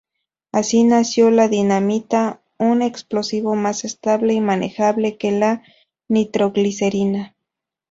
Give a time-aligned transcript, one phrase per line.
[0.51, 5.61] Así nació la dinamita, un explosivo más estable y manejable que la
[6.09, 7.35] nitroglicerina.